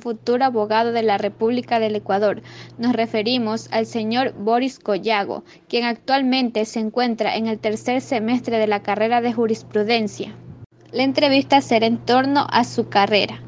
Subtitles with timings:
[0.00, 2.42] futuro abogado de la República del Ecuador.
[2.78, 8.66] Nos referimos al señor Boris Collago, quien actualmente se encuentra en el tercer semestre de
[8.66, 10.34] la carrera de jurisprudencia.
[10.92, 13.40] La entrevista será en torno a su carrera.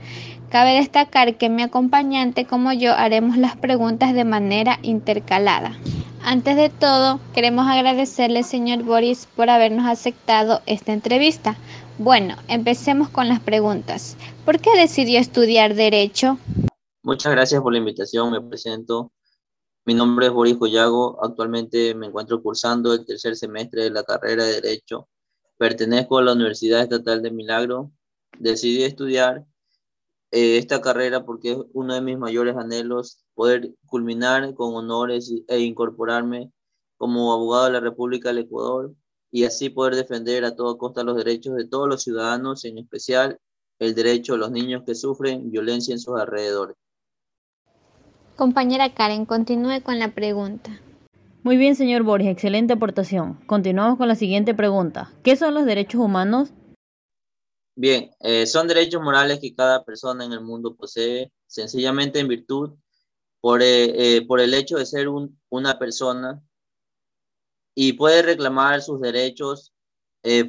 [0.51, 5.73] Cabe destacar que mi acompañante como yo haremos las preguntas de manera intercalada.
[6.25, 11.57] Antes de todo, queremos agradecerle, señor Boris, por habernos aceptado esta entrevista.
[11.99, 14.17] Bueno, empecemos con las preguntas.
[14.47, 16.39] ¿Por qué decidió estudiar Derecho?
[17.03, 18.33] Muchas gracias por la invitación.
[18.33, 19.13] Me presento.
[19.85, 21.23] Mi nombre es Boris Collago.
[21.23, 25.09] Actualmente me encuentro cursando el tercer semestre de la carrera de Derecho.
[25.59, 27.93] Pertenezco a la Universidad Estatal de Milagro.
[28.39, 29.45] Decidí estudiar
[30.31, 35.59] eh, esta carrera porque es uno de mis mayores anhelos poder culminar con honores e
[35.61, 36.51] incorporarme
[36.97, 38.95] como abogado de la República del Ecuador
[39.33, 43.41] y así poder defender a toda costa los derechos de todos los ciudadanos, en especial
[43.79, 46.77] el derecho de los niños que sufren violencia en sus alrededores.
[48.37, 50.81] Compañera Karen, continúe con la pregunta.
[51.43, 53.35] Muy bien, señor Boris, excelente aportación.
[53.47, 55.11] Continuamos con la siguiente pregunta.
[55.25, 56.51] ¿Qué son los derechos humanos?
[57.75, 62.75] Bien, eh, son derechos morales que cada persona en el mundo posee, sencillamente en virtud
[63.41, 65.09] por, eh, eh, por el hecho de ser
[65.49, 66.43] una persona
[67.75, 69.73] y puede reclamar sus derechos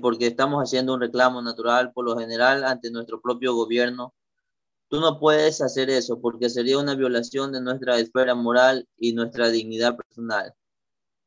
[0.02, 4.14] porque estamos haciendo un reclamo natural, por lo general, ante nuestro propio gobierno.
[4.88, 9.50] Tú no puedes hacer eso porque sería una violación de nuestra esfera moral y nuestra
[9.50, 10.54] dignidad personal.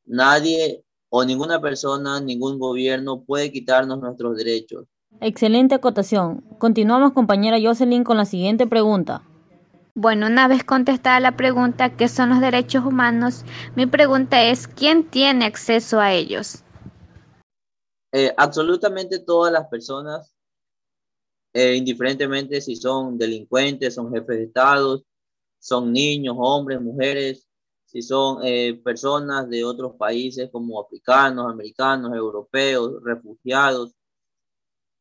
[0.05, 4.87] Nadie o ninguna persona, ningún gobierno puede quitarnos nuestros derechos
[5.21, 6.45] Excelente acotación.
[6.59, 9.23] Continuamos, compañera Jocelyn, con la siguiente pregunta.
[9.99, 13.47] Bueno, una vez contestada la pregunta, ¿qué son los derechos humanos?
[13.77, 16.63] Mi pregunta es, ¿quién tiene acceso a ellos?
[18.13, 20.35] Eh, absolutamente todas las personas,
[21.55, 25.03] eh, indiferentemente si son delincuentes, son jefes de Estado,
[25.59, 27.49] son niños, hombres, mujeres,
[27.87, 33.95] si son eh, personas de otros países como africanos, americanos, europeos, refugiados,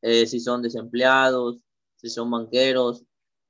[0.01, 1.57] si son desempleados,
[1.95, 3.03] si son banqueros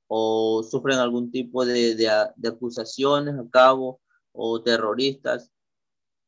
[0.08, 4.00] o sufren algún tipo de, de, acusaciones a cabo
[4.32, 5.50] o terroristas,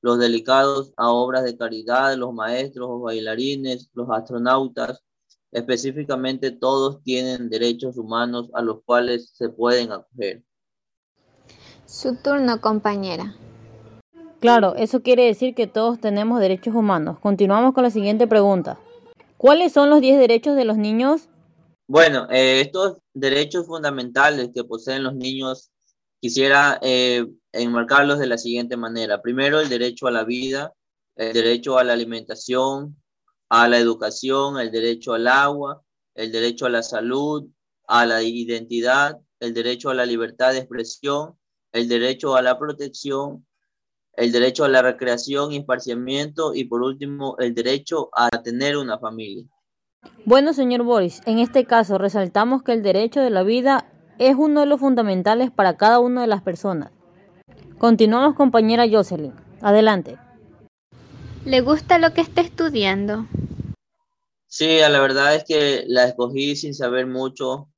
[0.00, 5.02] los delicados a obras de caridad, los maestros, los bailarines, los astronautas,
[5.50, 10.42] específicamente todos tienen derechos humanos a los cuales se pueden acoger.
[11.86, 13.34] Su turno, compañera.
[14.40, 17.18] Claro, eso quiere decir que todos tenemos derechos humanos.
[17.18, 18.78] Continuamos con la siguiente pregunta.
[19.36, 21.28] ¿Cuáles son los 10 derechos de los niños?
[21.90, 25.70] Bueno, eh, estos derechos fundamentales que poseen los niños
[26.20, 29.22] quisiera eh, enmarcarlos de la siguiente manera.
[29.22, 30.74] Primero, el derecho a la vida,
[31.16, 33.02] el derecho a la alimentación,
[33.48, 35.82] a la educación, el derecho al agua,
[36.14, 37.48] el derecho a la salud,
[37.86, 41.38] a la identidad, el derecho a la libertad de expresión,
[41.72, 43.46] el derecho a la protección,
[44.12, 48.98] el derecho a la recreación y esparcimiento y por último el derecho a tener una
[48.98, 49.46] familia.
[50.24, 54.60] Bueno, señor Boris, en este caso resaltamos que el derecho de la vida es uno
[54.60, 56.90] de los fundamentales para cada una de las personas.
[57.78, 59.32] Continuamos, compañera Jocelyn.
[59.62, 60.18] Adelante.
[61.44, 63.26] ¿Le gusta lo que está estudiando?
[64.48, 67.68] Sí, la verdad es que la escogí sin saber mucho,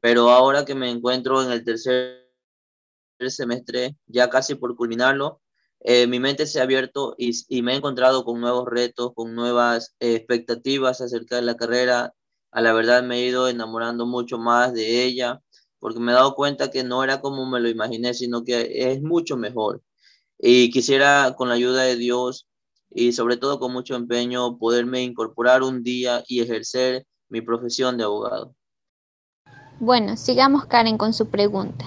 [0.00, 2.28] pero ahora que me encuentro en el tercer
[3.28, 5.40] semestre, ya casi por culminarlo,
[5.80, 9.94] eh, mi mente se ha abierto y, me he encontrado con nuevos retos, con nuevas
[10.00, 12.14] eh, expectativas acerca de la carrera.
[12.50, 15.40] A la verdad me he ido enamorando mucho más de ella
[15.78, 19.02] porque me he dado cuenta que no era como me lo imaginé, sino que es
[19.02, 19.82] mucho mejor.
[20.38, 22.48] Y quisiera con la ayuda de Dios
[22.90, 28.04] y sobre todo con mucho empeño poderme incorporar un día y ejercer mi profesión de
[28.04, 28.54] abogado.
[29.78, 31.84] Bueno, sigamos Karen con su pregunta.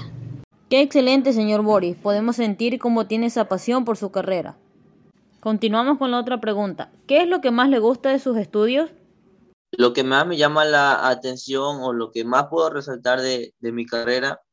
[0.72, 1.98] Qué excelente, señor Boris.
[1.98, 4.56] Podemos sentir cómo tiene esa pasión por su carrera.
[5.42, 6.94] Continuamos con la otra pregunta.
[7.08, 8.90] ¿Qué es lo que más le gusta de sus estudios?
[9.72, 13.72] Lo que más me llama la atención o lo que más puedo resaltar de, de
[13.74, 14.44] mi carrera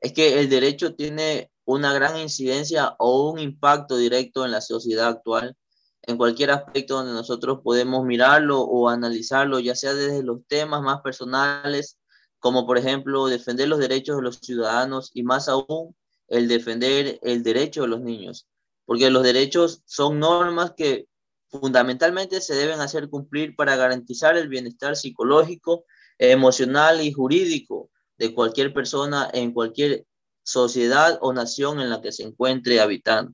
[0.00, 5.06] es que el derecho tiene una gran incidencia o un impacto directo en la sociedad
[5.06, 5.56] actual,
[6.02, 11.02] en cualquier aspecto donde nosotros podemos mirarlo o analizarlo, ya sea desde los temas más
[11.02, 12.00] personales
[12.44, 15.96] como por ejemplo defender los derechos de los ciudadanos y más aún
[16.28, 18.46] el defender el derecho de los niños,
[18.84, 21.06] porque los derechos son normas que
[21.48, 25.86] fundamentalmente se deben hacer cumplir para garantizar el bienestar psicológico,
[26.18, 27.88] emocional y jurídico
[28.18, 30.04] de cualquier persona en cualquier
[30.42, 33.32] sociedad o nación en la que se encuentre habitando.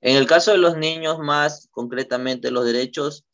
[0.00, 3.26] En el caso de los niños, más concretamente los derechos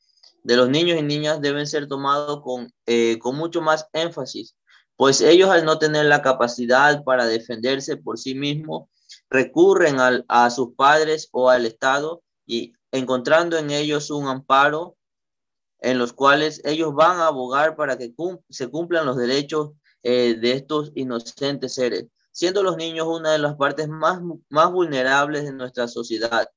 [0.46, 4.56] de los niños y niñas deben ser tomados con, eh, con mucho más énfasis,
[4.94, 8.88] pues ellos al no tener la capacidad para defenderse por sí mismos,
[9.28, 9.96] recurren
[10.28, 14.96] a sus padres o al Estado y encontrando en ellos un amparo
[15.80, 18.14] en los cuales ellos van a abogar para que
[18.48, 19.72] se cumplan los derechos
[20.04, 25.42] eh, de estos inocentes seres, siendo los niños una de las partes más, más vulnerables
[25.42, 26.48] de nuestra sociedad.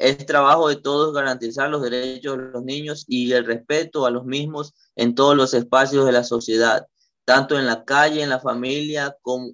[0.00, 4.24] Es trabajo de todos garantizar los derechos de los niños y el respeto a los
[4.24, 6.86] mismos en todos los espacios de la sociedad,
[7.26, 9.50] tanto en la calle, en la familia, como,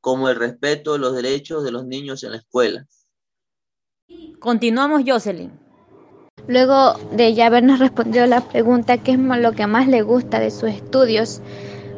[0.00, 2.84] como el respeto de los derechos de los niños en la escuela.
[4.40, 5.52] Continuamos, Jocelyn.
[6.48, 10.50] Luego de ya habernos respondido la pregunta, ¿qué es lo que más le gusta de
[10.50, 11.40] sus estudios?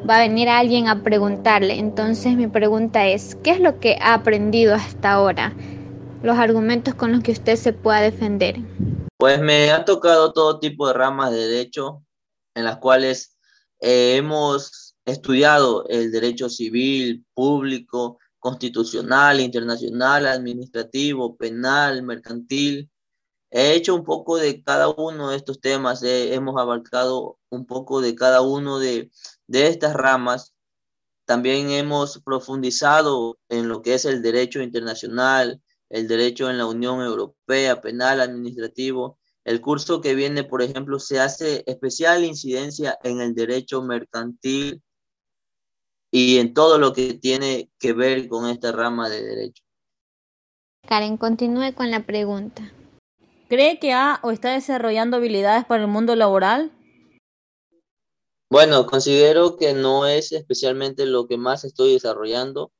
[0.08, 1.78] Va a venir alguien a preguntarle.
[1.78, 5.54] Entonces mi pregunta es, ¿qué es lo que ha aprendido hasta ahora?
[6.22, 8.56] Los argumentos con los que usted se pueda defender.
[9.16, 12.02] Pues me han tocado todo tipo de ramas de derecho
[12.54, 13.36] en las cuales
[13.80, 22.90] eh, hemos estudiado el derecho civil, público, constitucional, internacional, administrativo, penal, mercantil.
[23.50, 28.14] He hecho un poco de cada uno de estos temas, hemos abarcado un poco de
[28.14, 29.10] cada uno de
[29.48, 30.52] estas ramas.
[31.24, 37.00] También hemos profundizado en lo que es el derecho internacional, el derecho en la Unión
[37.00, 39.18] Europea, penal, administrativo.
[39.44, 44.82] El curso que viene, por ejemplo, se hace especial incidencia en el derecho mercantil
[46.10, 49.62] y en todo lo que tiene que ver con esta rama de derecho.
[50.86, 52.72] Karen, continúe con la pregunta.
[53.48, 56.72] ¿Cree que ha o está desarrollando habilidades para el mundo laboral?
[58.50, 62.72] Bueno, considero que no es especialmente lo que más estoy desarrollando,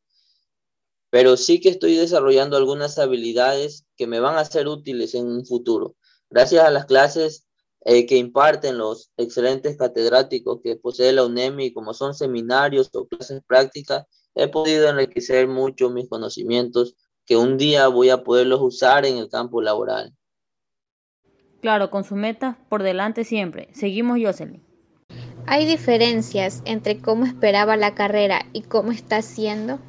[1.10, 5.46] pero sí que estoy desarrollando algunas habilidades que me van a ser útiles en un
[5.46, 5.96] futuro.
[6.30, 7.46] Gracias a las clases
[7.84, 13.40] eh, que imparten los excelentes catedráticos que posee la UNEMI, como son seminarios o clases
[13.46, 19.18] prácticas, he podido enriquecer mucho mis conocimientos que un día voy a poderlos usar en
[19.18, 20.14] el campo laboral.
[21.60, 23.68] Claro, con su meta por delante siempre.
[23.72, 24.62] Seguimos, Jocelyn.
[25.46, 29.80] ¿Hay diferencias entre cómo esperaba la carrera y cómo está haciendo?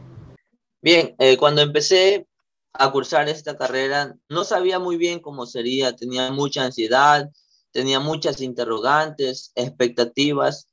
[0.82, 2.28] Bien, eh, cuando empecé
[2.74, 7.30] a cursar esta carrera, no sabía muy bien cómo sería, tenía mucha ansiedad,
[7.72, 10.70] tenía muchas interrogantes, expectativas,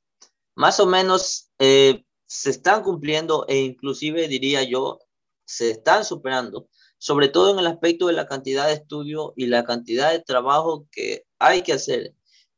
[0.55, 4.99] más o menos eh, se están cumpliendo e inclusive diría yo,
[5.45, 9.65] se están superando, sobre todo en el aspecto de la cantidad de estudio y la
[9.65, 12.15] cantidad de trabajo que hay que hacer.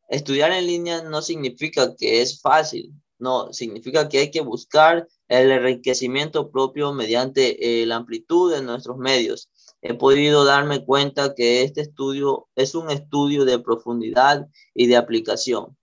[0.07, 5.51] Estudiar en línea no significa que es fácil, no, significa que hay que buscar el
[5.51, 9.49] enriquecimiento propio mediante eh, la amplitud de nuestros medios
[9.81, 15.77] he podido darme cuenta que este estudio es un estudio de profundidad y de aplicación.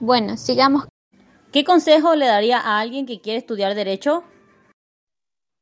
[0.00, 0.84] Bueno, sigamos.
[1.52, 4.24] ¿Qué consejo le daría a alguien que quiere estudiar derecho?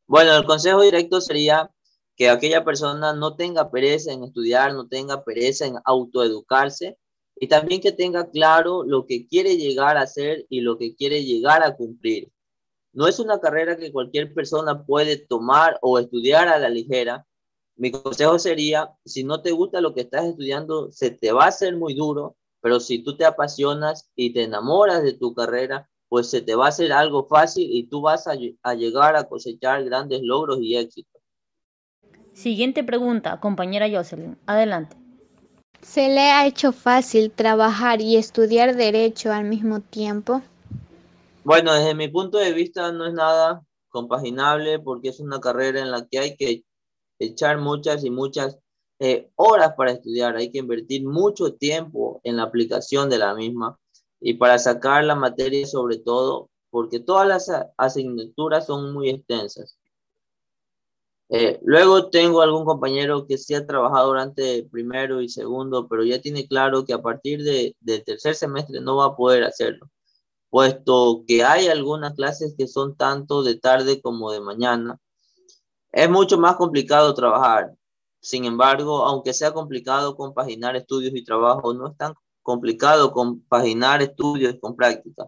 [0.07, 1.71] Bueno, el consejo directo sería
[2.17, 6.97] que aquella persona no tenga pereza en estudiar, no tenga pereza en autoeducarse
[7.37, 11.25] y también que tenga claro lo que quiere llegar a hacer y lo que quiere
[11.25, 12.31] llegar a cumplir.
[12.95, 17.27] No es una carrera que cualquier persona puede tomar o estudiar a la ligera.
[17.77, 21.49] Mi consejo sería, si no te gusta lo que estás estudiando, se te va a
[21.49, 26.31] hacer muy duro, pero si tú te apasionas y te enamoras de tu carrera, pues
[26.31, 29.83] se te va a hacer algo fácil y tú vas a, a llegar a cosechar
[29.85, 31.21] grandes logros y éxitos.
[32.33, 34.39] Siguiente pregunta, compañera Jocelyn.
[34.47, 34.97] Adelante.
[35.83, 40.43] ¿Se le ha hecho fácil trabajar y estudiar derecho al mismo tiempo?
[41.45, 45.91] Bueno, desde mi punto de vista no es nada compaginable porque es una carrera en
[45.91, 46.65] la que hay que
[47.19, 48.59] echar muchas y muchas
[48.99, 53.79] eh, horas para estudiar, hay que invertir mucho tiempo en la aplicación de la misma
[54.21, 59.79] y para sacar la materia sobre todo, porque todas las asignaturas son muy extensas.
[61.29, 66.21] Eh, luego tengo algún compañero que sí ha trabajado durante primero y segundo, pero ya
[66.21, 69.91] tiene claro que a partir de, del tercer semestre no va a poder hacerlo
[70.55, 75.01] puesto que hay algunas clases que son tanto de tarde como de mañana.
[75.91, 77.75] Es mucho más complicado trabajar.
[78.21, 84.55] Sin embargo, aunque sea complicado compaginar estudios y trabajo, no es tan complicado compaginar estudios
[84.61, 85.27] con prácticas.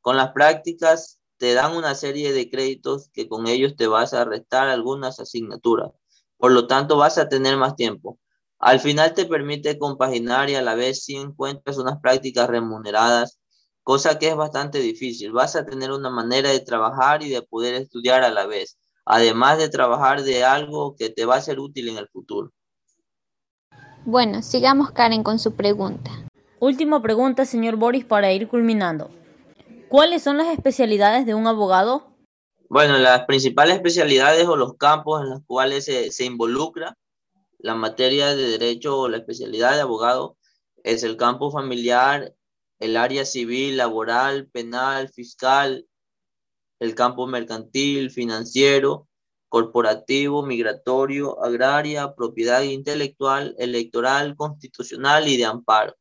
[0.00, 4.24] Con las prácticas te dan una serie de créditos que con ellos te vas a
[4.24, 5.90] restar algunas asignaturas.
[6.38, 8.18] Por lo tanto, vas a tener más tiempo.
[8.58, 13.41] Al final te permite compaginar y a la vez si encuentras unas prácticas remuneradas
[13.82, 15.32] cosa que es bastante difícil.
[15.32, 19.58] Vas a tener una manera de trabajar y de poder estudiar a la vez, además
[19.58, 22.50] de trabajar de algo que te va a ser útil en el futuro.
[24.04, 26.10] Bueno, sigamos Karen con su pregunta.
[26.58, 29.10] Última pregunta, señor Boris, para ir culminando.
[29.88, 32.06] ¿Cuáles son las especialidades de un abogado?
[32.68, 36.96] Bueno, las principales especialidades o los campos en los cuales se, se involucra
[37.58, 40.36] la materia de derecho o la especialidad de abogado
[40.82, 42.34] es el campo familiar,
[42.82, 45.86] el área civil, laboral, penal, fiscal,
[46.80, 49.06] el campo mercantil, financiero,
[49.48, 55.94] corporativo, migratorio, agraria, propiedad intelectual, electoral, constitucional y de amparo.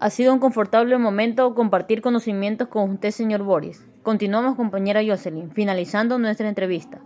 [0.00, 3.84] Ha sido un confortable momento compartir conocimientos con usted, señor Boris.
[4.02, 7.00] Continuamos, compañera Jocelyn, finalizando nuestra entrevista.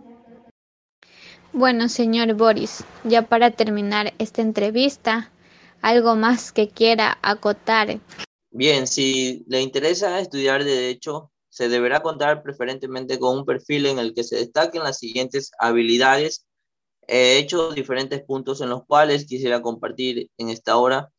[1.53, 5.29] Bueno, señor Boris, ya para terminar esta entrevista,
[5.83, 7.99] algo más que quiera acotar.
[8.53, 14.13] Bien, si le interesa estudiar derecho, se deberá contar preferentemente con un perfil en el
[14.13, 16.45] que se destaquen las siguientes habilidades.
[17.07, 21.09] He hecho diferentes puntos en los cuales quisiera compartir en esta hora.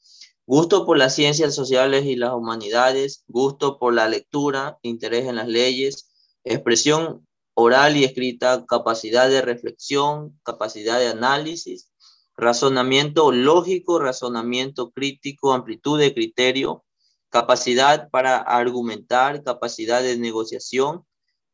[0.44, 5.48] Gusto por las ciencias sociales y las humanidades, gusto por la lectura, interés en las
[5.48, 6.10] leyes,
[6.44, 11.90] expresión oral y escrita, capacidad de reflexión, capacidad de análisis,
[12.36, 16.84] razonamiento lógico, razonamiento crítico, amplitud de criterio,
[17.32, 21.06] capacidad para argumentar, capacidad de negociación,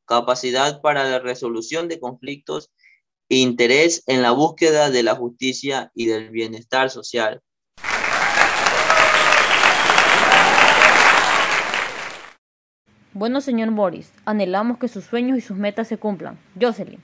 [0.07, 2.73] capacidad para la resolución de conflictos,
[3.29, 7.43] interés en la búsqueda de la justicia y del bienestar social.
[13.13, 16.41] Bueno, señor Boris, anhelamos que sus sueños y sus metas se cumplan.
[16.61, 17.01] Jocelyn.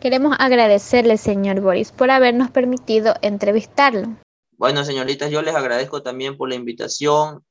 [0.00, 4.16] Queremos agradecerle, señor Boris, por habernos permitido entrevistarlo.
[4.56, 7.44] Bueno, señoritas, yo les agradezco también por la invitación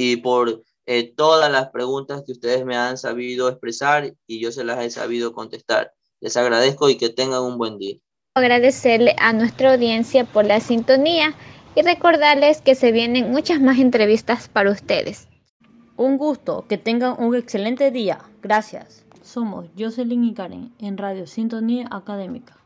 [0.00, 4.62] y por eh, todas las preguntas que ustedes me han sabido expresar y yo se
[4.62, 5.92] las he sabido contestar.
[6.20, 7.96] Les agradezco y que tengan un buen día.
[8.34, 11.34] Agradecerle a nuestra audiencia por la sintonía
[11.74, 15.26] y recordarles que se vienen muchas más entrevistas para ustedes.
[15.96, 18.20] Un gusto, que tengan un excelente día.
[18.40, 19.04] Gracias.
[19.20, 22.57] Somos Jocelyn y Karen en Radio Sintonía Académica.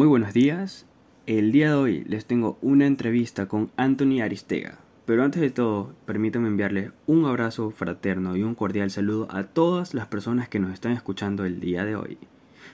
[0.00, 0.86] Muy buenos días.
[1.26, 4.78] El día de hoy les tengo una entrevista con Anthony Aristega.
[5.04, 9.92] Pero antes de todo, permítanme enviarles un abrazo fraterno y un cordial saludo a todas
[9.92, 12.16] las personas que nos están escuchando el día de hoy.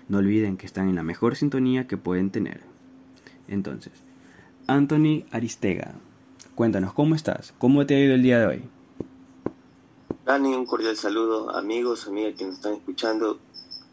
[0.08, 2.60] No olviden que están en la mejor sintonía que pueden tener.
[3.48, 4.04] Entonces,
[4.68, 5.96] Anthony Aristega,
[6.54, 8.62] cuéntanos cómo estás, cómo te ha ido el día de hoy.
[10.24, 13.40] Dani, un cordial saludo, amigos, amigas que nos están escuchando.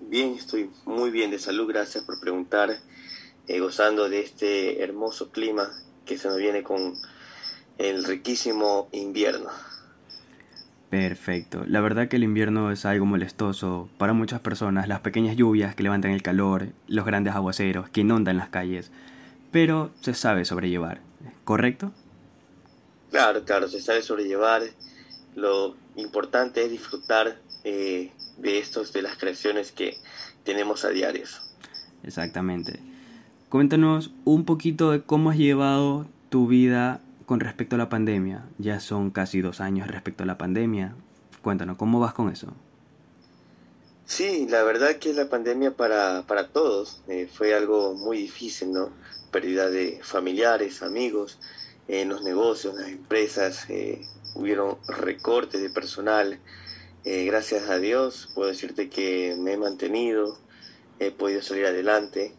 [0.01, 2.69] Bien, estoy muy bien de salud, gracias por preguntar.
[3.47, 5.69] Eh, gozando de este hermoso clima
[6.05, 6.95] que se nos viene con
[7.77, 9.49] el riquísimo invierno.
[10.89, 11.63] Perfecto.
[11.65, 15.83] La verdad que el invierno es algo molestoso para muchas personas, las pequeñas lluvias que
[15.83, 18.91] levantan el calor, los grandes aguaceros que inundan las calles,
[19.51, 21.01] pero se sabe sobrellevar,
[21.43, 21.91] ¿correcto?
[23.09, 24.61] Claro, claro, se sabe sobrellevar.
[25.35, 29.97] Lo importante es disfrutar eh, de estos, de las creaciones que
[30.43, 31.41] tenemos a diarios.
[32.03, 32.92] Exactamente.
[33.53, 38.49] Cuéntanos un poquito de cómo has llevado tu vida con respecto a la pandemia.
[38.57, 40.95] Ya son casi dos años respecto a la pandemia.
[41.43, 42.47] Cuéntanos, ¿cómo vas con eso?
[44.07, 48.89] Sí, la verdad que la pandemia para, para todos eh, fue algo muy difícil, ¿no?
[49.29, 51.37] Pérdida de familiares, amigos,
[51.87, 54.01] en los negocios, las empresas, eh,
[54.33, 56.39] hubieron recortes de personal.
[57.05, 60.39] Eh, gracias a Dios puedo decirte que me he mantenido,
[60.97, 62.33] he podido salir adelante.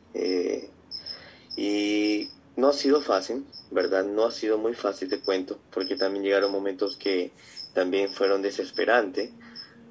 [1.57, 4.05] Y no ha sido fácil, ¿verdad?
[4.05, 7.33] No ha sido muy fácil, te cuento, porque también llegaron momentos que
[7.73, 9.31] también fueron desesperantes,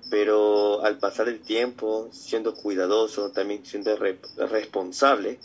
[0.09, 3.95] pero al pasar el tiempo, siendo cuidadoso, también siendo
[4.37, 5.39] responsable,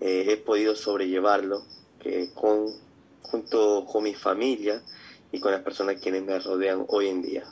[0.00, 1.62] eh, he podido sobrellevarlo
[2.04, 2.66] eh, con,
[3.22, 4.82] junto con mi familia
[5.32, 7.44] y con las personas quienes me rodean hoy en día.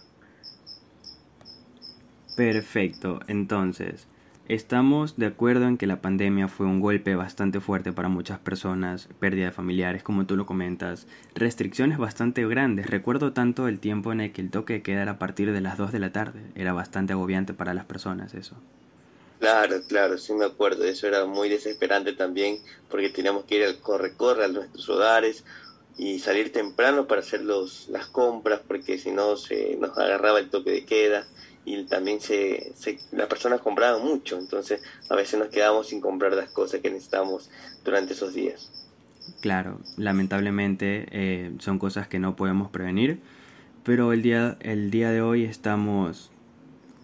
[2.37, 4.07] Perfecto, entonces,
[4.49, 9.09] Estamos de acuerdo en que la pandemia fue un golpe bastante fuerte para muchas personas,
[9.21, 12.91] pérdida de familiares, como tú lo comentas, restricciones bastante grandes.
[12.91, 15.61] Recuerdo tanto el tiempo en el que el toque de queda era a partir de
[15.61, 16.41] las 2 de la tarde.
[16.57, 18.57] Era bastante agobiante para las personas eso.
[19.39, 20.85] Claro, claro, sí me acuerdo.
[20.85, 22.59] Eso era muy desesperante también
[22.91, 25.45] porque teníamos que ir al corre-corre a nuestros hogares
[25.97, 30.51] y salir temprano para hacer los, las compras porque si no se nos agarraba el
[30.51, 31.27] toque de queda
[31.65, 32.73] y también se,
[33.13, 37.51] las personas compraban mucho, entonces a veces nos quedamos sin comprar las cosas que necesitamos
[37.85, 38.71] durante esos días.
[39.41, 43.21] Claro, lamentablemente eh, son cosas que no podemos prevenir,
[43.85, 46.31] pero el día, el día de hoy estamos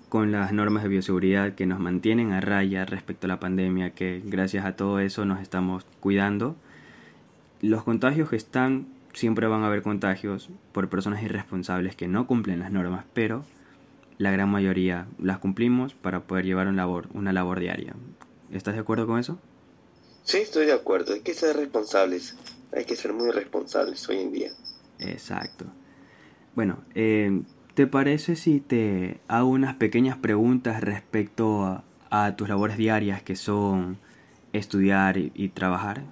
[0.08, 4.22] con las normas de bioseguridad que nos mantienen a raya respecto a la pandemia, que
[4.24, 6.56] gracias a todo eso nos estamos cuidando.
[7.60, 12.60] Los contagios que están, siempre van a haber contagios por personas irresponsables que no cumplen
[12.60, 13.44] las normas, pero
[14.18, 17.94] la gran mayoría las cumplimos para poder llevar una labor, una labor diaria.
[18.52, 19.38] ¿Estás de acuerdo con eso?
[20.24, 21.14] Sí, estoy de acuerdo.
[21.14, 22.36] Hay que ser responsables.
[22.76, 24.50] Hay que ser muy responsables hoy en día.
[24.98, 25.64] Exacto.
[26.54, 27.42] Bueno, eh,
[27.74, 33.98] ¿te parece si te hago unas pequeñas preguntas respecto a, tus labores diarias que son
[34.52, 36.02] estudiar y trabajar?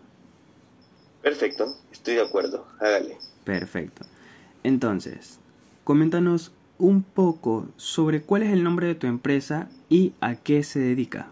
[1.23, 2.67] Perfecto, estoy de acuerdo.
[2.79, 3.19] Hágale.
[3.45, 4.07] Perfecto.
[4.63, 5.41] Entonces,
[5.85, 10.79] coméntanos un poco sobre cuál es el nombre de tu empresa y a qué se
[10.79, 11.31] dedica.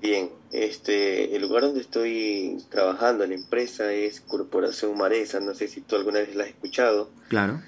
[0.00, 5.80] Bien, este, el lugar donde estoy trabajando, la empresa es Corporación Maresa, no sé si
[5.80, 7.10] tú alguna vez la has escuchado.
[7.28, 7.60] Claro.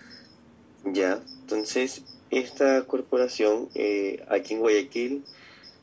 [0.84, 5.24] Ya, entonces esta corporación eh, aquí en Guayaquil,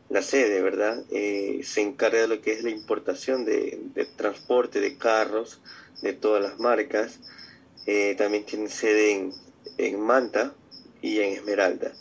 [0.09, 1.03] la sede, ¿verdad?
[1.11, 5.59] Eh, se encarga de lo que es la importación de, transporte de carros
[6.01, 7.19] de todas las marcas.
[7.85, 9.33] Eh, también tiene sede en,
[9.77, 10.53] en Manta
[11.01, 11.93] y en Esmeralda.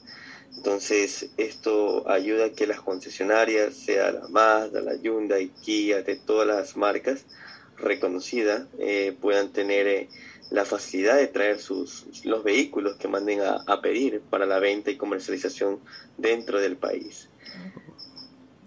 [0.56, 6.47] Entonces, esto ayuda a que las concesionarias, sea la Mazda, la Hyundai, Kia, de todas
[6.47, 7.26] las marcas
[7.76, 10.09] reconocidas, eh, puedan tener eh,
[10.50, 14.97] la facilidad de traer sus, los vehículos que manden a, pedir para la venta y
[14.97, 15.78] comercialización
[16.16, 17.28] dentro del país.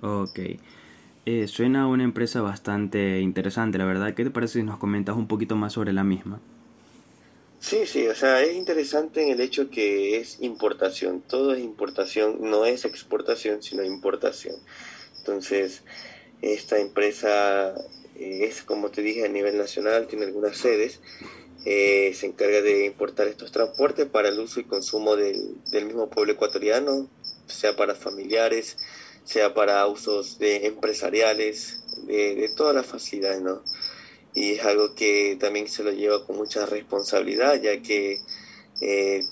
[0.02, 0.40] Ok.
[1.26, 4.14] Eh, suena una empresa bastante interesante, la verdad.
[4.14, 6.40] ¿Qué te parece si nos comentas un poquito más sobre la misma?
[7.60, 12.38] Sí, sí, o sea, es interesante en el hecho que es importación, todo es importación,
[12.40, 14.56] no es exportación, sino importación.
[15.18, 15.84] Entonces,
[16.42, 17.76] esta empresa
[18.16, 21.02] eh, es, como te dije, a nivel nacional, tiene algunas sedes,
[21.66, 26.32] eh, se encarga de importar estos transportes para el uso y consumo del, mismo pueblo
[26.32, 27.10] ecuatoriano,
[27.48, 28.78] sea para familiares,
[29.26, 33.62] sea para usos de empresariales, de, de todas las facilidades, ¿no?
[34.34, 38.20] Y es algo que también se lo lleva con mucha responsabilidad, ya que
[38.82, 39.24] eh,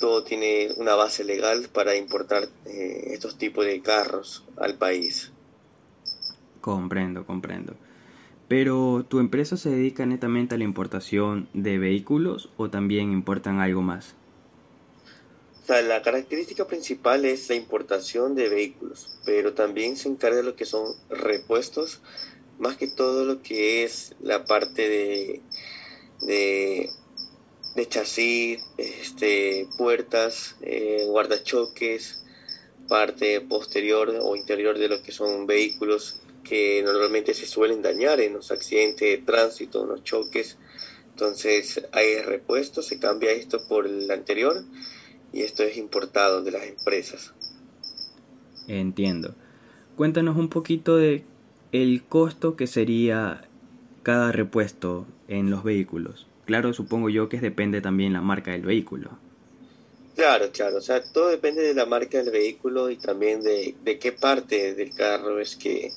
[0.00, 5.32] todo tiene una base legal para importar eh, estos tipos de carros al país.
[6.60, 7.74] Comprendo, comprendo.
[8.48, 13.82] Pero, ¿tu empresa se dedica netamente a la importación de vehículos o también importan algo
[13.82, 14.14] más?
[15.62, 20.42] O sea, la característica principal es la importación de vehículos, pero también se encarga de
[20.42, 22.02] lo que son repuestos
[22.62, 25.40] más que todo lo que es la parte de,
[27.74, 32.24] de, chasis, este, puertas, eh, guardachoques,
[32.88, 38.34] parte posterior o interior de lo que son vehículos que normalmente se suelen dañar en
[38.34, 40.56] los accidentes de tránsito, en los choques.
[41.10, 44.62] Entonces hay repuesto, se cambia esto por el anterior
[45.32, 47.32] y esto es importado de las empresas.
[48.68, 49.34] Entiendo.
[49.96, 51.24] Cuéntanos un poquito de
[51.72, 53.42] el costo que sería
[54.02, 56.26] cada repuesto en los vehículos.
[56.44, 59.10] Claro, supongo yo que depende también la marca del vehículo.
[60.14, 64.12] Claro, claro, o sea, todo depende de la marca del vehículo y también de, qué
[64.12, 65.92] parte del carro es que,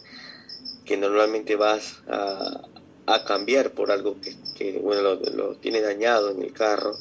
[0.85, 2.61] que normalmente vas a,
[3.07, 6.97] a, cambiar por algo que, que bueno, lo, lo tiene dañado en el carro.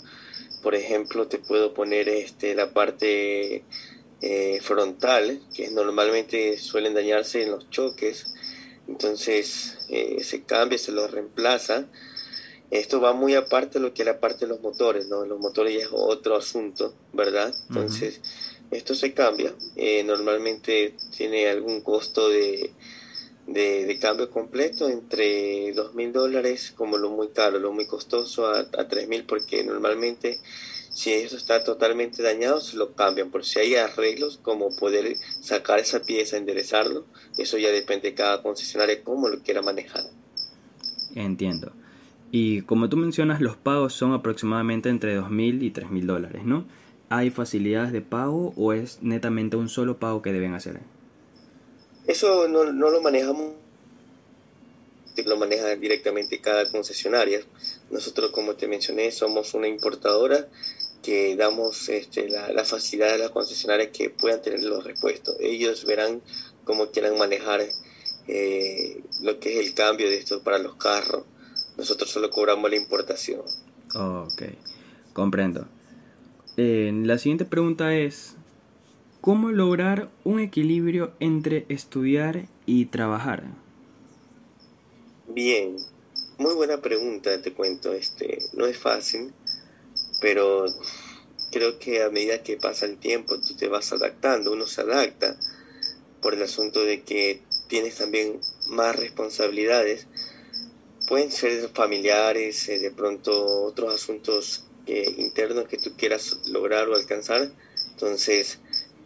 [0.63, 3.63] Por ejemplo, te puedo poner este, la parte
[4.21, 8.35] eh, frontal, que normalmente suelen dañarse en los choques
[8.89, 11.87] entonces eh, se cambia, se lo reemplaza.
[12.71, 15.25] Esto va muy aparte de lo que es la parte de los motores, ¿no?
[15.25, 17.55] Los motores ya es otro asunto, ¿verdad?
[17.69, 18.21] Entonces,
[18.71, 19.55] esto se cambia.
[19.77, 22.73] Eh, normalmente tiene algún costo de,
[23.47, 28.61] de, cambio completo entre dos mil dólares como lo muy caro, lo muy costoso a,
[28.61, 30.41] a tres mil porque normalmente
[30.95, 33.31] si eso está totalmente dañado, se lo cambian.
[33.31, 37.05] Por si hay arreglos, como poder sacar esa pieza, enderezarlo,
[37.37, 40.05] eso ya depende de cada concesionario cómo lo quiera manejar.
[41.17, 41.73] Entiendo.
[42.31, 46.65] Y como tú mencionas, los pagos son aproximadamente entre 2.000 y 3.000 dólares, ¿no?
[47.09, 50.81] ¿Hay facilidades de pago o es netamente un solo pago que deben hacer?
[52.07, 53.55] Eso no, no lo manejamos,
[55.23, 57.41] lo maneja directamente cada concesionaria.
[57.91, 60.49] Nosotros, como te mencioné, somos una importadora
[61.05, 65.37] que damos este, la, facilidad a las concesionarias que puedan tener los repuestos.
[65.39, 66.23] Ellos verán
[66.65, 67.61] cómo quieran manejar
[68.27, 71.25] eh, lo que es el cambio de esto para los carros.
[71.77, 73.43] Nosotros solo cobramos la importación.
[73.95, 74.43] ok,
[75.13, 75.69] comprendo.
[76.57, 78.35] Eh, la siguiente pregunta es,
[79.21, 83.45] ¿cómo lograr un equilibrio entre estudiar y trabajar?
[85.29, 85.77] Bien,
[86.39, 87.93] muy buena pregunta, te cuento.
[87.93, 89.33] Este, no es fácil,
[90.25, 90.65] pero
[91.53, 95.37] creo que a medida que pasa el tiempo tú te vas adaptando, uno se adapta
[96.23, 100.07] por el asunto de que tienes también más responsabilidades.
[101.07, 106.95] Pueden ser familiares, eh, de pronto otros asuntos eh, internos que tú quieras lograr o
[106.95, 107.53] alcanzar.
[107.91, 108.61] Entonces,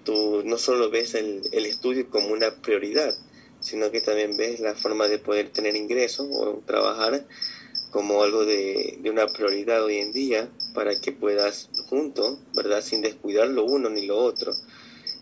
[0.05, 3.13] tú no solo ves el, el estudio como una prioridad,
[3.59, 7.27] sino que también ves la forma de poder tener ingresos o trabajar
[7.91, 12.83] como algo de, una prioridad hoy en día para que puedas junto, ¿verdad?
[12.83, 14.55] Sin descuidar lo uno ni lo otro,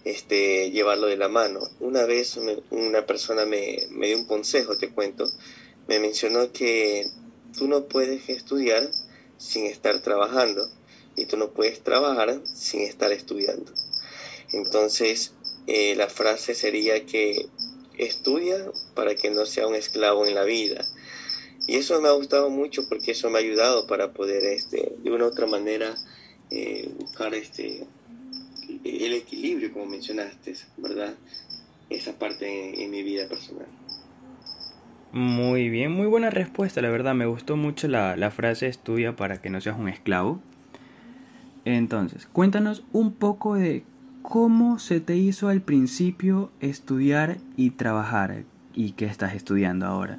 [0.04, 1.60] este, llevarlo de la mano.
[1.80, 2.38] Una vez
[2.70, 5.30] una persona me, me dio un consejo, te cuento,
[5.88, 7.06] me mencionó que
[7.56, 8.90] tú no puedes estudiar
[9.38, 10.68] sin estar trabajando
[11.16, 13.72] y tú no puedes trabajar sin estar estudiando.
[14.52, 15.32] Entonces,
[15.66, 17.48] eh, la frase sería que
[17.98, 20.86] estudia para que no sea un esclavo en la vida.
[21.66, 25.10] Y eso me ha gustado mucho porque eso me ha ayudado para poder, este, de
[25.10, 25.94] una u otra manera,
[26.50, 27.86] eh, buscar este,
[28.84, 31.14] el equilibrio, como mencionaste, ¿verdad?
[31.90, 33.66] Esa parte en, mi vida personal.
[35.12, 37.14] Muy bien, muy buena respuesta, la verdad.
[37.14, 40.40] Me gustó mucho la, la frase estudia para que no seas un esclavo.
[41.64, 43.82] Entonces, cuéntanos un poco de
[44.28, 48.42] ¿Cómo se te hizo al principio estudiar y trabajar?
[48.74, 50.18] ¿Y qué estás estudiando ahora?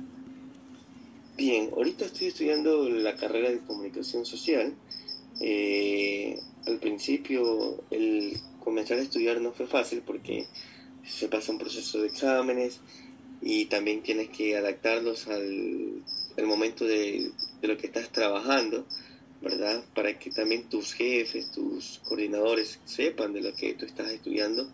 [1.37, 4.73] Bien, ahorita estoy estudiando la carrera de comunicación social.
[5.39, 10.47] Eh, al principio el comenzar a estudiar no fue fácil porque
[11.05, 12.79] se pasa un proceso de exámenes
[13.39, 16.01] y también tienes que adaptarlos al,
[16.43, 17.29] momento de,
[17.61, 18.87] de, lo que estás trabajando.
[19.39, 19.83] ¿verdad?
[19.93, 24.67] Para que también tus jefes, tus coordinadores sepan de lo que tú estás estudiando,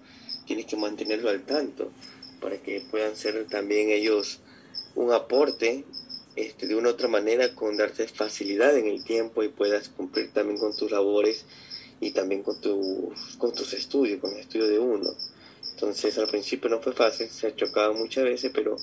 [0.47, 1.91] tienes que mantenerlo al tanto
[2.39, 4.39] para que puedan ser también ellos
[4.95, 5.83] un aporte
[6.35, 10.59] este, de una otra manera con darte facilidad en el tiempo y puedas cumplir también
[10.59, 11.45] con tus labores
[11.99, 12.55] y también con
[13.37, 15.09] con tus estudios, con el estudio de uno.
[15.73, 18.77] Entonces al principio no fue fácil, se ha chocado muchas veces, pero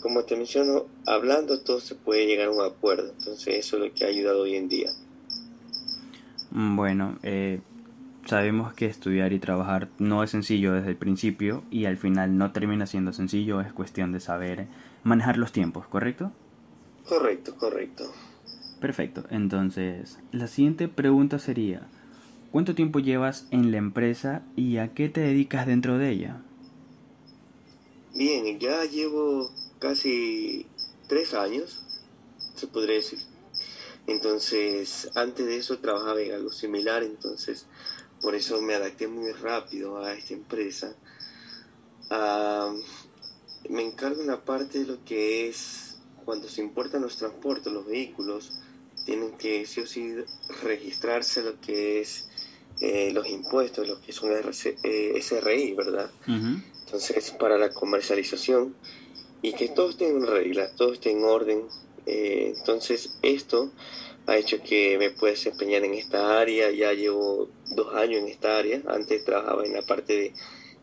[0.00, 3.12] como te menciono, hablando todo se puede llegar a un acuerdo.
[3.18, 4.90] Entonces eso es lo que ha ayudado hoy en día.
[6.50, 7.60] Mm, bueno, eh,
[8.26, 12.52] sabemos que estudiar y trabajar no es sencillo desde el principio y al final no
[12.52, 14.66] termina siendo sencillo, es cuestión de saber
[15.02, 16.32] manejar los tiempos, ¿correcto?
[17.08, 18.12] Correcto, correcto.
[18.80, 21.88] Perfecto, entonces la siguiente pregunta sería,
[22.50, 26.42] ¿cuánto tiempo llevas en la empresa y a qué te dedicas dentro de ella?
[28.14, 30.66] Bien, ya llevo casi
[31.06, 31.80] tres años,
[32.54, 33.18] se podría decir.
[34.06, 37.66] Entonces, antes de eso trabajaba en algo similar, entonces
[38.20, 40.94] por eso me adapté muy rápido a esta empresa.
[42.10, 42.74] Ah,
[43.68, 45.85] me encargo en la parte de lo que es
[46.26, 48.52] cuando se importan los transportes, los vehículos,
[49.06, 50.16] tienen que sí o sí
[50.62, 52.28] registrarse lo que es
[52.80, 56.10] eh, los impuestos, lo que son SRI, eh, ¿verdad?
[56.84, 58.74] Entonces, para la comercialización
[59.40, 61.62] y que todo esté en regla, todo esté en orden,
[62.06, 63.70] eh, entonces esto
[64.26, 68.58] ha hecho que me pueda desempeñar en esta área, ya llevo dos años en esta
[68.58, 70.34] área, antes trabajaba en la parte de,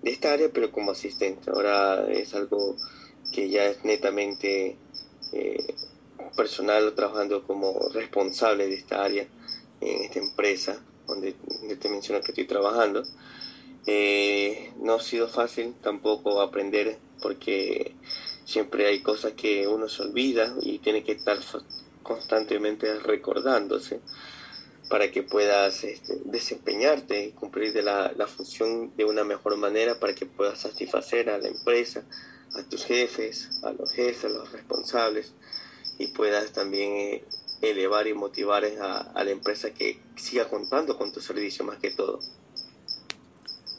[0.10, 2.78] esta área pero como asistente, ahora es algo
[3.34, 4.78] que ya es netamente
[5.34, 5.76] eh,
[6.36, 9.28] personal, trabajando como responsable de esta área
[9.82, 11.34] en esta empresa donde,
[11.80, 13.04] te menciono que estoy trabajando.
[13.86, 17.94] Eh, no ha sido fácil tampoco aprender porque
[18.46, 21.40] siempre hay cosas que uno se olvida y tiene que estar
[22.02, 24.00] constantemente recordándose
[24.90, 30.14] para que puedas este, desempeñarte y cumplir de la, función de una mejor manera para
[30.14, 32.04] que puedas satisfacer a la empresa,
[32.56, 35.34] a tus jefes, a los jefes, a los responsables
[35.98, 37.24] y puedas también eh,
[37.62, 41.92] elevar y motivar a, a la empresa que siga contando con tu servicio más que
[41.92, 42.20] todo.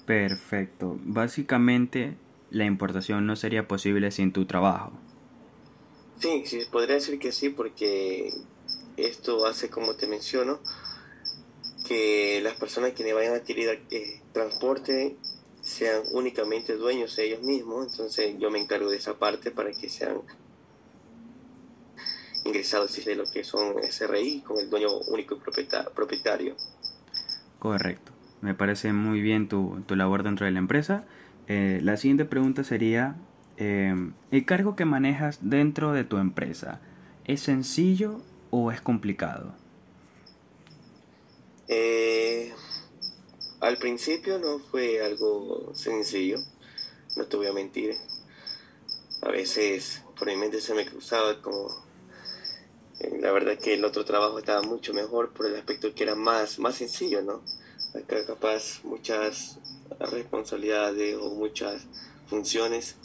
[0.07, 0.99] Perfecto.
[1.03, 2.17] Básicamente
[2.51, 4.93] la importación no sería posible sin tu trabajo.
[6.21, 8.33] Sí, sí, podría decir que sí, porque
[8.97, 10.61] esto hace, como te menciono,
[11.87, 15.17] que las personas quienes vayan a adquirir eh, transporte
[15.75, 19.89] sean únicamente dueños de ellos mismos, entonces yo me encargo de esa parte para que
[19.89, 20.21] sean
[22.45, 26.57] ingresados de lo que son SRI con el dueño único y propietario.
[27.59, 31.07] Correcto, me parece muy bien tu, tu labor dentro de la empresa
[31.47, 33.17] eh, la siguiente pregunta sería,
[33.57, 36.81] em, ¿el cargo que manejas dentro de tu empresa
[37.25, 39.55] es sencillo o es complicado?
[41.69, 42.53] Eh,
[43.65, 46.39] al principio no fue algo sencillo,
[47.17, 47.97] no te voy a mentir.
[49.23, 51.75] A veces por mi mente se me cruzaba como
[53.01, 56.15] eh, la verdad que el otro trabajo estaba mucho mejor por el aspecto que era
[56.15, 57.43] más, más sencillo, ¿no?
[57.95, 59.59] Acá capaz muchas
[59.99, 61.87] responsabilidades o muchas
[62.27, 62.97] funciones,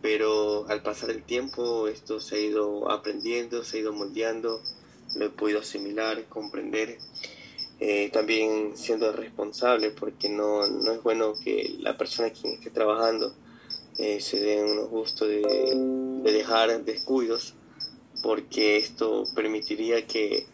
[0.00, 4.62] pero al pasar el tiempo esto se ha ido aprendiendo, se ha ido moldeando,
[5.14, 7.00] lo he podido asimilar, comprender,
[7.80, 13.34] eh, también siendo responsable, porque no, no, es bueno que la persona quien esté trabajando
[13.98, 15.42] eh, se dé unos gustos de,
[16.22, 17.54] de dejar descuidos,
[18.22, 20.46] porque esto permitiría que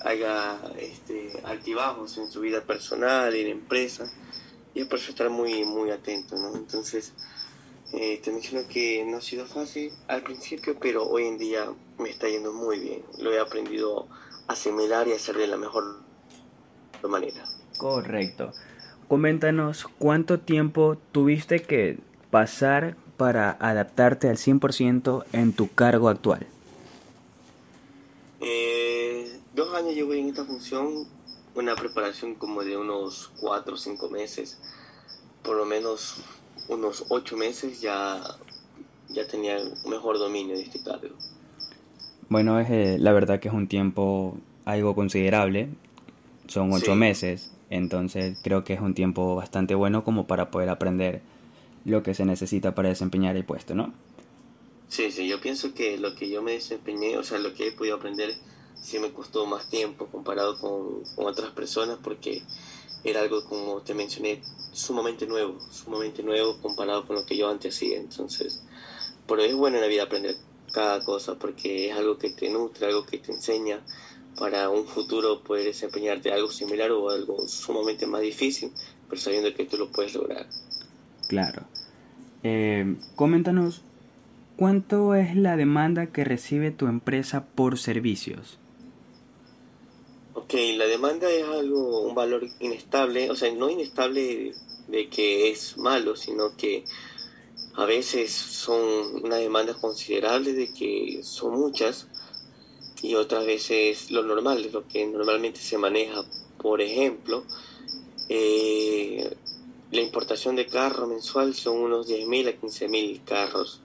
[0.00, 4.10] haga este, altibajos en su vida personal, en la empresa,
[4.74, 6.56] y es por eso estar muy, muy atento, ¿no?
[6.56, 7.12] Entonces,
[7.92, 12.08] eh, te menciono que no ha sido fácil al principio, pero hoy en día me
[12.08, 13.02] está yendo muy bien.
[13.18, 14.06] Lo he aprendido
[14.46, 15.99] a asimilar y a hacer de la mejor
[17.08, 17.44] manera.
[17.78, 18.52] Correcto.
[19.08, 21.98] Coméntanos cuánto tiempo tuviste que
[22.30, 26.46] pasar para adaptarte al 100% en tu cargo actual.
[28.40, 31.06] Eh, dos años llevo en esta función,
[31.54, 34.58] una preparación como de unos cuatro o cinco meses,
[35.42, 36.22] por lo menos
[36.68, 38.20] unos ocho meses ya,
[39.08, 41.14] ya tenía un mejor dominio de este cargo.
[42.28, 45.68] Bueno, es, eh, la verdad que es un tiempo algo considerable,
[46.50, 51.22] son ocho meses, entonces creo que es un tiempo bastante bueno como para poder aprender
[51.84, 53.94] lo que se necesita para desempeñar el puesto, ¿no?
[54.88, 57.72] Sí, sí, yo pienso que lo que yo me desempeñé, o sea, lo que he
[57.72, 58.34] podido aprender,
[58.74, 62.42] sí me costó más tiempo comparado con, con otras personas porque
[63.04, 67.76] era algo, como te mencioné, sumamente nuevo, sumamente nuevo comparado con lo que yo antes
[67.76, 67.98] hacía.
[67.98, 68.60] Entonces,
[69.28, 70.36] por eso es bueno en la vida aprender
[70.72, 73.80] cada cosa porque es algo que te nutre, algo que te enseña
[74.40, 78.72] para un futuro poder desempeñarte algo similar o algo sumamente más difícil,
[79.06, 80.46] pero sabiendo que tú lo puedes lograr.
[81.28, 81.64] Claro.
[82.42, 83.82] Eh, coméntanos,
[84.56, 88.58] ¿cuánto es la demanda que recibe tu empresa por servicios?
[90.32, 94.54] Ok, la demanda es algo, un valor inestable, o sea, no inestable
[94.88, 96.86] de que es malo, sino que
[97.74, 102.08] a veces son unas demandas considerables de que son muchas
[103.02, 106.24] y otras veces lo normal, lo que normalmente se maneja.
[106.58, 107.44] Por ejemplo,
[108.28, 109.34] eh,
[109.90, 113.80] la importación de carro mensual son unos 10.000 a 15.000 carros.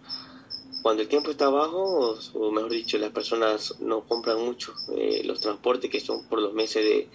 [0.82, 5.40] Cuando el tiempo está bajo, o mejor dicho, las personas no compran mucho eh, los
[5.42, 7.08] transportes que son por los meses de,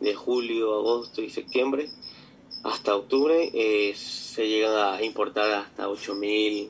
[0.00, 1.90] de julio, agosto y septiembre,
[2.62, 6.68] hasta octubre eh, se llegan a importar hasta 8.000,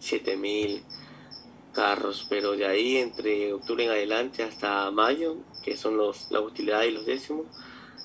[0.00, 0.82] 7.000
[1.72, 6.82] carros, pero de ahí entre octubre en adelante hasta mayo, que son los, la utilidad
[6.82, 7.46] y los décimos,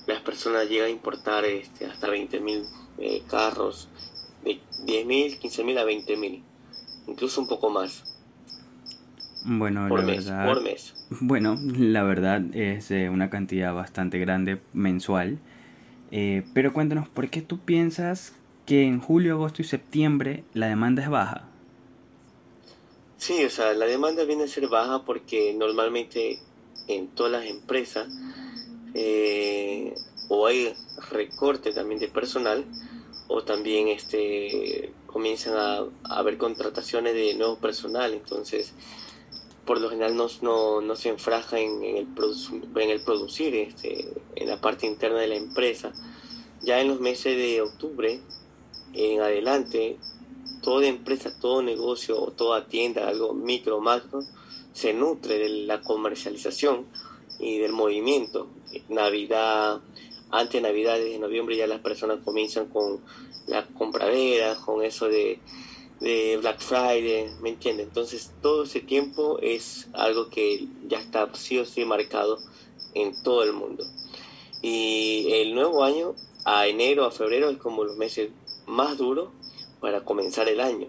[0.06, 2.64] las personas llegan a importar este, hasta 20.000
[2.98, 3.88] eh, carros,
[4.44, 6.42] de 10.000, 15.000 a 20.000,
[7.06, 8.04] incluso un poco más.
[9.46, 10.94] Bueno, por la mes, verdad, por mes.
[11.20, 15.38] bueno, la verdad es eh, una cantidad bastante grande mensual.
[16.10, 18.34] Eh, pero cuéntanos, ¿por qué tú piensas
[18.66, 21.48] que en julio, agosto y septiembre la demanda es baja?
[23.16, 26.38] Sí, o sea, la demanda viene a ser baja porque normalmente
[26.88, 28.08] en todas las empresas
[28.94, 29.96] eh,
[30.28, 30.74] o hay
[31.10, 32.64] recorte también de personal
[33.28, 38.72] o también este comienzan a, haber contrataciones de nuevo personal, entonces
[39.64, 42.06] por lo general no, no, no se enfraja en, en, el
[42.82, 45.94] en el producir, este, en la parte interna de la empresa.
[46.62, 48.20] Ya en los meses de octubre
[48.92, 49.96] en adelante,
[50.64, 54.24] toda empresa, todo negocio o toda tienda, algo micro, macro,
[54.72, 56.86] se nutre de la comercialización
[57.38, 58.48] y del movimiento.
[58.88, 59.82] Navidad,
[60.30, 63.00] antes Navidad, desde noviembre ya las personas comienzan con
[63.46, 65.38] la compradera, con eso de,
[66.00, 67.86] de Black Friday, ¿me entiendes?
[67.86, 72.38] Entonces todo ese tiempo es algo que ya está sí o sí marcado
[72.94, 73.84] en todo el mundo.
[74.62, 76.14] Y el nuevo año,
[76.46, 78.30] a enero, a febrero, es como los meses
[78.66, 79.28] más duros
[79.84, 80.86] para comenzar el año,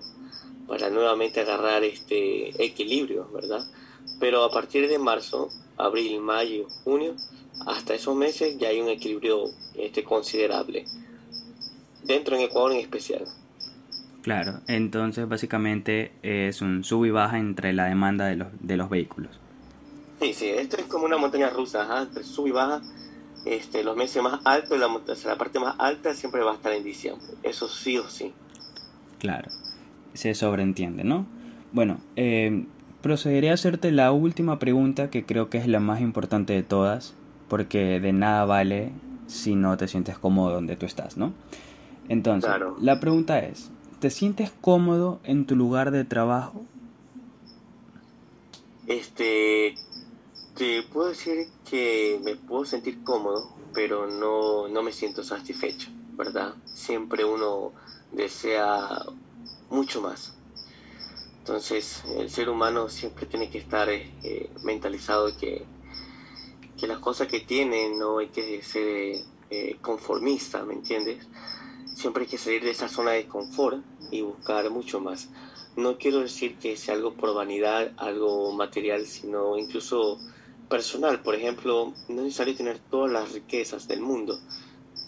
[0.69, 3.65] para nuevamente agarrar este equilibrio, ¿verdad?
[4.21, 7.13] Pero a partir de marzo, abril, mayo, junio,
[7.65, 10.85] hasta esos meses ya hay un equilibrio este, considerable,
[12.05, 13.25] dentro en Ecuador en especial.
[14.21, 18.89] Claro, entonces básicamente es un sub y baja entre la demanda de los, de los
[18.89, 19.37] vehículos.
[20.21, 22.81] Sí, sí, esto es como una montaña rusa, entre sub y baja.
[23.43, 26.85] Este, los meses más altos, la, la parte más alta siempre va a estar en
[26.85, 28.33] diciembre, eso sí o sí.
[29.25, 29.49] Claro,
[30.13, 31.25] se sobreentiende, ¿no?
[31.71, 32.65] Bueno, eh,
[33.01, 37.15] procederé a hacerte la última pregunta que creo que es la más importante de todas,
[37.47, 38.91] porque de nada vale
[39.25, 41.33] si no te sientes cómodo donde tú estás, ¿no?
[42.07, 46.63] Entonces, la pregunta es, ¿te sientes cómodo en tu lugar de trabajo?
[48.85, 49.75] Este,
[50.55, 56.53] te puedo decir que me puedo sentir cómodo, pero no, no me siento satisfecho, ¿verdad?
[56.75, 57.73] Siempre uno
[58.15, 59.03] desea
[59.69, 60.39] mucho más.
[61.39, 65.69] Entonces, el ser humano siempre tiene que estar eh, mentalizado que,
[66.75, 71.29] que las cosas que tiene no hay que ser eh, conformista, ¿me entiendes?
[71.93, 75.31] Siempre hay que salir de esa zona de confort y buscar mucho más.
[75.75, 80.23] No quiero decir que sea algo por vanidad, algo material, sino incluso
[80.67, 81.21] personal.
[81.21, 84.41] Por ejemplo, no es necesario tener todas las riquezas del mundo,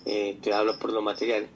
[0.06, 1.52] eh, te hablo por lo material,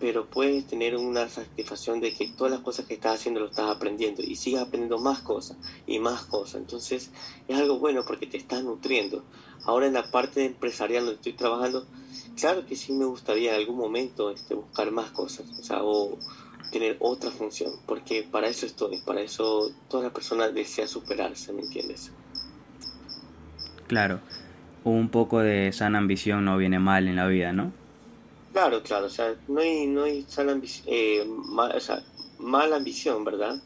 [0.00, 3.70] pero puedes tener una satisfacción de que todas las cosas que estás haciendo lo estás
[3.70, 6.62] aprendiendo y sigas aprendiendo más cosas y más cosas.
[6.62, 7.10] Entonces
[7.46, 9.22] es algo bueno porque te estás nutriendo.
[9.64, 11.86] Ahora en la parte empresarial donde estoy trabajando,
[12.34, 16.16] claro que sí me gustaría en algún momento este, buscar más cosas, o sea, o
[16.72, 21.62] tener otra función, porque para eso estoy, para eso toda la persona desea superarse, ¿me
[21.62, 22.10] entiendes?
[23.86, 24.20] Claro,
[24.84, 27.72] un poco de sana ambición no viene mal en la vida, ¿no?
[28.52, 30.26] Claro, claro, o sea, no hay, no hay
[30.86, 32.04] eh, o sea,
[32.36, 33.62] mala ambición, ¿verdad?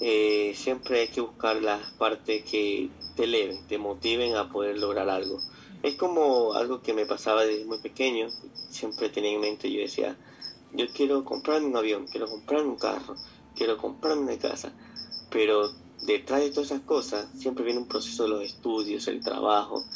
[0.00, 5.08] Eh, siempre hay que buscar las partes que te eleven, te motiven a poder lograr
[5.10, 5.46] algo.
[5.82, 8.34] Es como algo que me pasaba desde muy pequeño,
[8.68, 10.20] siempre tenía en mente, yo decía,
[10.70, 13.20] yo quiero comprarme un avión, quiero comprarme un carro,
[13.54, 14.76] quiero comprarme una casa,
[15.28, 19.88] pero detrás de todas esas cosas siempre viene un proceso de los estudios, el trabajo,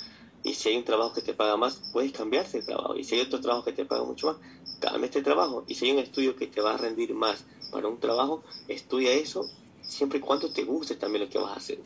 [0.43, 3.17] y si hay un trabajo que te paga más, puedes cambiarse de trabajo, y si
[3.17, 4.37] hay otro trabajo que te paga mucho más,
[4.79, 7.89] cambia este trabajo, y si hay un estudio que te va a rendir más para
[7.89, 9.51] un trabajo, estudia eso,
[9.87, 11.79] siempre y cuando te guste también lo que vas a hacer.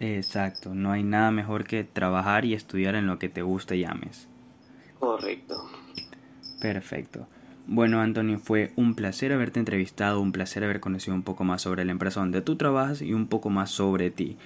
[0.00, 3.84] Exacto, no hay nada mejor que trabajar y estudiar en lo que te guste y
[3.84, 4.28] ames.
[4.98, 5.70] Correcto.
[6.58, 7.28] Perfecto.
[7.66, 11.84] Bueno, Antonio, fue un placer haberte entrevistado, un placer haber conocido un poco más sobre
[11.84, 14.36] la empresa donde tú trabajas y un poco más sobre ti.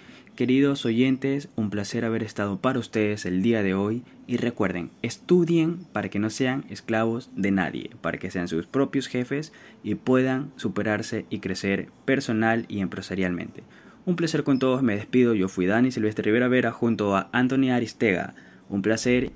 [0.41, 5.85] Queridos oyentes, un placer haber estado para ustedes el día de hoy y recuerden, estudien
[5.93, 10.51] para que no sean esclavos de nadie, para que sean sus propios jefes y puedan
[10.57, 13.65] superarse y crecer personal y empresarialmente.
[14.07, 17.71] Un placer con todos, me despido, yo fui Dani Silvestre Rivera Vera junto a Anthony
[17.71, 18.33] Aristega.
[18.71, 19.33] Un placer